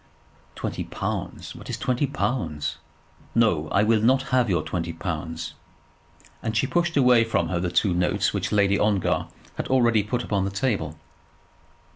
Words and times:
"Twenty 0.55 0.83
pounds! 0.83 1.53
What 1.55 1.69
is 1.69 1.77
twenty 1.77 2.07
pounds? 2.07 2.79
No; 3.35 3.69
I 3.69 3.83
will 3.83 4.01
not 4.01 4.29
have 4.33 4.49
your 4.49 4.63
twenty 4.63 4.93
pounds." 4.93 5.53
And 6.41 6.57
she 6.57 6.65
pushed 6.65 6.97
away 6.97 7.23
from 7.23 7.49
her 7.49 7.59
the 7.59 7.69
two 7.69 7.93
notes 7.93 8.33
which 8.33 8.51
Lady 8.51 8.79
Ongar 8.79 9.27
had 9.57 9.67
already 9.67 10.01
put 10.01 10.23
upon 10.23 10.43
the 10.43 10.49
table. 10.49 10.97